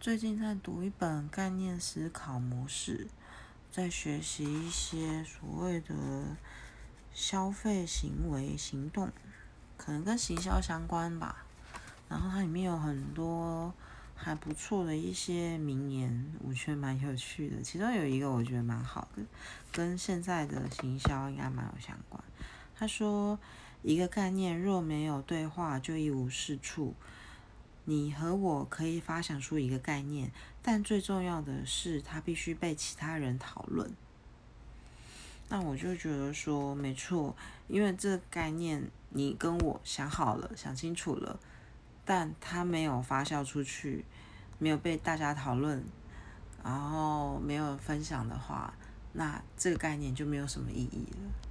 [0.00, 3.08] 最近在读一本概念思考模式，
[3.68, 6.36] 在学习一些所谓的
[7.12, 9.10] 消费行为行动，
[9.76, 11.44] 可能跟行销相关吧。
[12.08, 13.74] 然后它里面有很多
[14.14, 17.60] 还不错的一些名言，我觉得蛮有趣的。
[17.60, 19.22] 其中有一个我觉得蛮好的，
[19.72, 22.22] 跟现在的行销应该蛮有相关。
[22.76, 23.36] 他说
[23.82, 26.94] ：“一个概念若没有对话，就一无是处。”
[27.90, 30.30] 你和我可以发想出一个概念，
[30.60, 33.90] 但最重要的是，它必须被其他人讨论。
[35.48, 37.34] 那我就觉得说，没错，
[37.66, 41.40] 因为这个概念你跟我想好了、想清楚了，
[42.04, 44.04] 但它没有发酵出去，
[44.58, 45.82] 没有被大家讨论，
[46.62, 48.74] 然后没有分享的话，
[49.14, 51.47] 那这个概念就没有什么意义了。